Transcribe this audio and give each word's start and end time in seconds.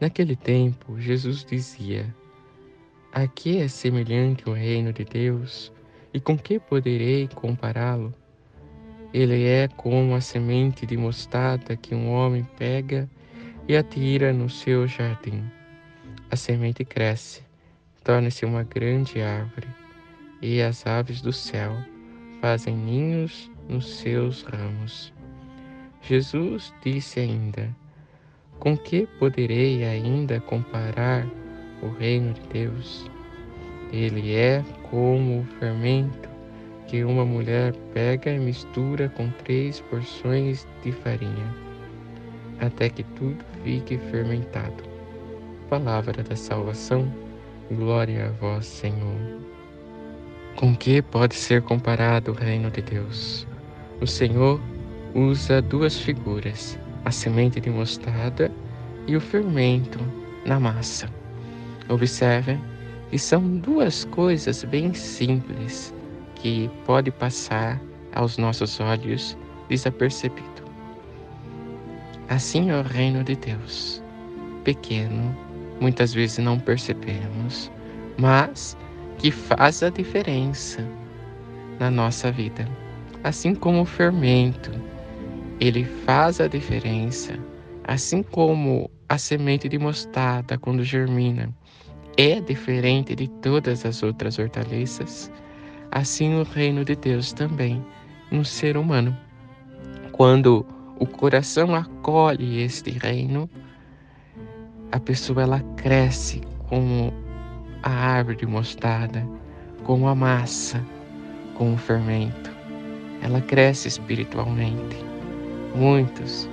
Naquele 0.00 0.36
tempo, 0.36 1.00
Jesus 1.00 1.44
dizia: 1.44 2.14
A 3.12 3.26
que 3.26 3.58
é 3.58 3.66
semelhante 3.66 4.48
o 4.48 4.52
reino 4.52 4.92
de 4.92 5.04
Deus 5.04 5.72
e 6.14 6.20
com 6.20 6.38
que 6.38 6.60
poderei 6.60 7.28
compará-lo? 7.34 8.14
Ele 9.12 9.44
é 9.44 9.66
como 9.66 10.14
a 10.14 10.20
semente 10.20 10.86
de 10.86 10.96
mostarda 10.96 11.76
que 11.76 11.94
um 11.94 12.10
homem 12.10 12.46
pega 12.56 13.08
e 13.66 13.76
atira 13.76 14.32
no 14.32 14.48
seu 14.48 14.86
jardim. 14.86 15.42
A 16.30 16.36
semente 16.36 16.84
cresce, 16.84 17.42
torna-se 18.04 18.44
uma 18.44 18.62
grande 18.62 19.20
árvore, 19.20 19.68
e 20.40 20.62
as 20.62 20.86
aves 20.86 21.20
do 21.20 21.32
céu 21.32 21.76
fazem 22.40 22.76
ninhos 22.76 23.50
nos 23.68 23.96
seus 23.96 24.42
ramos. 24.42 25.12
Jesus 26.02 26.72
disse 26.84 27.18
ainda: 27.18 27.74
com 28.58 28.76
que 28.76 29.06
poderei 29.18 29.84
ainda 29.84 30.40
comparar 30.40 31.26
o 31.82 31.88
reino 31.98 32.34
de 32.34 32.40
Deus? 32.48 33.08
Ele 33.92 34.34
é 34.34 34.64
como 34.90 35.40
o 35.40 35.44
fermento 35.58 36.28
que 36.86 37.04
uma 37.04 37.24
mulher 37.24 37.74
pega 37.92 38.30
e 38.30 38.38
mistura 38.38 39.08
com 39.10 39.30
três 39.44 39.80
porções 39.82 40.66
de 40.82 40.90
farinha, 40.90 41.54
até 42.60 42.88
que 42.88 43.02
tudo 43.02 43.44
fique 43.62 43.98
fermentado. 44.10 44.82
Palavra 45.68 46.22
da 46.22 46.34
salvação, 46.34 47.12
glória 47.70 48.26
a 48.26 48.30
vós, 48.40 48.66
Senhor. 48.66 49.38
Com 50.56 50.74
que 50.74 51.02
pode 51.02 51.34
ser 51.34 51.62
comparado 51.62 52.32
o 52.32 52.34
reino 52.34 52.70
de 52.70 52.82
Deus? 52.82 53.46
O 54.00 54.06
Senhor 54.06 54.60
usa 55.14 55.60
duas 55.60 55.98
figuras 55.98 56.78
a 57.04 57.10
semente 57.10 57.60
de 57.60 57.70
mostarda 57.70 58.50
e 59.06 59.16
o 59.16 59.20
fermento 59.20 59.98
na 60.44 60.60
massa. 60.60 61.08
Observem 61.88 62.60
que 63.10 63.18
são 63.18 63.56
duas 63.58 64.04
coisas 64.04 64.64
bem 64.64 64.92
simples 64.92 65.94
que 66.34 66.70
pode 66.84 67.10
passar 67.10 67.80
aos 68.14 68.36
nossos 68.36 68.78
olhos 68.80 69.36
desapercebido. 69.68 70.68
Assim 72.28 72.70
é 72.70 72.78
o 72.78 72.82
reino 72.82 73.24
de 73.24 73.36
Deus, 73.36 74.02
pequeno, 74.64 75.34
muitas 75.80 76.12
vezes 76.12 76.38
não 76.38 76.58
percebemos, 76.58 77.70
mas 78.18 78.76
que 79.16 79.30
faz 79.30 79.82
a 79.82 79.88
diferença 79.88 80.86
na 81.80 81.90
nossa 81.90 82.30
vida, 82.30 82.68
assim 83.24 83.54
como 83.54 83.82
o 83.82 83.86
fermento 83.86 84.70
ele 85.60 85.84
faz 85.84 86.40
a 86.40 86.46
diferença, 86.46 87.38
assim 87.84 88.22
como 88.22 88.90
a 89.08 89.18
semente 89.18 89.68
de 89.68 89.78
mostarda, 89.78 90.58
quando 90.58 90.84
germina, 90.84 91.52
é 92.16 92.40
diferente 92.40 93.14
de 93.14 93.28
todas 93.40 93.84
as 93.84 94.02
outras 94.02 94.38
hortaliças, 94.38 95.30
assim 95.90 96.34
o 96.34 96.42
reino 96.42 96.84
de 96.84 96.94
Deus 96.96 97.32
também 97.32 97.84
no 98.30 98.44
ser 98.44 98.76
humano. 98.76 99.16
Quando 100.12 100.66
o 100.98 101.06
coração 101.06 101.74
acolhe 101.74 102.60
este 102.62 102.90
reino, 102.90 103.48
a 104.92 104.98
pessoa 104.98 105.42
ela 105.42 105.60
cresce 105.76 106.40
como 106.68 107.12
a 107.82 107.90
árvore 107.90 108.36
de 108.38 108.46
mostarda, 108.46 109.26
como 109.84 110.08
a 110.08 110.14
massa, 110.14 110.84
como 111.54 111.74
o 111.74 111.78
fermento. 111.78 112.50
Ela 113.22 113.40
cresce 113.40 113.88
espiritualmente. 113.88 114.96
Muitos 115.78 116.48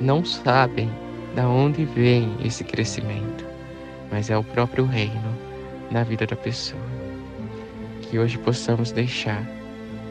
não 0.00 0.24
sabem 0.24 0.90
da 1.36 1.46
onde 1.46 1.84
vem 1.84 2.34
esse 2.42 2.64
crescimento, 2.64 3.44
mas 4.10 4.30
é 4.30 4.38
o 4.38 4.42
próprio 4.42 4.86
reino 4.86 5.36
na 5.90 6.02
vida 6.02 6.26
da 6.26 6.34
pessoa. 6.34 6.80
Que 8.00 8.18
hoje 8.18 8.38
possamos 8.38 8.90
deixar 8.90 9.46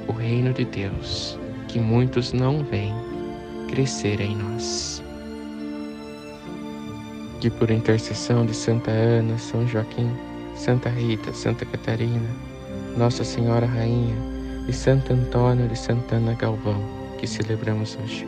o 0.08 0.12
reino 0.12 0.54
de 0.54 0.66
Deus, 0.66 1.36
que 1.68 1.80
muitos 1.80 2.32
não 2.32 2.64
veem, 2.64 2.94
crescer 3.70 4.22
em 4.22 4.36
nós. 4.36 5.02
Que 7.42 7.50
por 7.50 7.72
intercessão 7.72 8.46
de 8.46 8.54
Santa 8.54 8.92
Ana, 8.92 9.36
São 9.40 9.68
Joaquim, 9.68 10.12
Santa 10.54 10.90
Rita, 10.90 11.34
Santa 11.34 11.66
Catarina, 11.66 12.30
Nossa 12.96 13.24
Senhora 13.24 13.66
Rainha 13.66 14.16
e 14.68 14.74
Santo 14.74 15.12
Antônio 15.12 15.68
de 15.68 15.76
Santana 15.76 16.36
Galvão, 16.36 16.80
que 17.18 17.26
celebramos 17.26 17.98
hoje 18.04 18.28